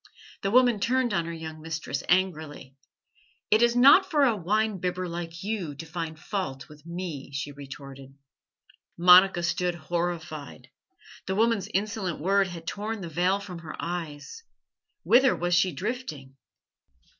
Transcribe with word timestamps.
The 0.41 0.49
woman 0.49 0.79
turned 0.79 1.13
on 1.13 1.25
her 1.25 1.31
young 1.31 1.61
mistress 1.61 2.01
angrily. 2.09 2.75
"It 3.51 3.61
is 3.61 3.75
not 3.75 4.09
for 4.09 4.23
a 4.23 4.35
wine 4.35 4.79
bibber 4.79 5.07
like 5.07 5.43
you 5.43 5.75
to 5.75 5.85
find 5.85 6.17
fault 6.19 6.67
with 6.67 6.83
me," 6.87 7.29
she 7.33 7.51
retorted. 7.51 8.15
Monica 8.97 9.43
stood 9.43 9.75
horrified. 9.75 10.71
The 11.27 11.35
woman's 11.35 11.69
insolent 11.71 12.19
word 12.19 12.47
had 12.47 12.65
torn 12.65 13.01
the 13.01 13.09
veil 13.09 13.39
from 13.39 13.59
her 13.59 13.75
eyes. 13.79 14.41
Whither 15.03 15.35
was 15.35 15.53
she 15.53 15.71
drifting? 15.71 16.35